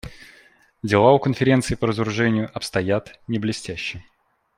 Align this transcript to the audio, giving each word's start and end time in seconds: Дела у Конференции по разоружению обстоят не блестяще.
Дела 0.81 1.11
у 1.11 1.19
Конференции 1.19 1.75
по 1.75 1.85
разоружению 1.85 2.49
обстоят 2.55 3.19
не 3.27 3.37
блестяще. 3.37 4.01